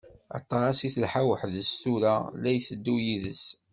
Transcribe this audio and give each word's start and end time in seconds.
Aṭas 0.37 0.77
i 0.87 0.89
telḥa 0.93 1.21
weḥd-s, 1.27 1.71
tura 1.81 2.15
la 2.41 2.51
iteddu 2.57 2.95
yid-s. 3.05 3.43